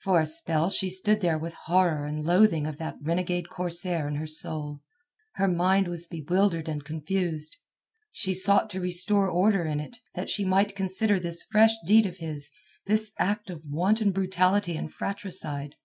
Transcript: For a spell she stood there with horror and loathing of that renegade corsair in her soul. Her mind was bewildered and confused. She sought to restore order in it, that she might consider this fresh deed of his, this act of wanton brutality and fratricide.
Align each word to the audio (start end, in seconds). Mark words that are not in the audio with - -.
For 0.00 0.18
a 0.18 0.26
spell 0.26 0.70
she 0.70 0.90
stood 0.90 1.20
there 1.20 1.38
with 1.38 1.52
horror 1.54 2.04
and 2.04 2.24
loathing 2.24 2.66
of 2.66 2.78
that 2.78 2.96
renegade 3.00 3.48
corsair 3.48 4.08
in 4.08 4.16
her 4.16 4.26
soul. 4.26 4.80
Her 5.34 5.46
mind 5.46 5.86
was 5.86 6.08
bewildered 6.08 6.68
and 6.68 6.82
confused. 6.84 7.58
She 8.10 8.34
sought 8.34 8.70
to 8.70 8.80
restore 8.80 9.28
order 9.30 9.64
in 9.64 9.78
it, 9.78 9.98
that 10.16 10.28
she 10.28 10.44
might 10.44 10.74
consider 10.74 11.20
this 11.20 11.44
fresh 11.48 11.74
deed 11.86 12.06
of 12.06 12.16
his, 12.16 12.50
this 12.86 13.12
act 13.20 13.50
of 13.50 13.64
wanton 13.64 14.10
brutality 14.10 14.76
and 14.76 14.92
fratricide. 14.92 15.76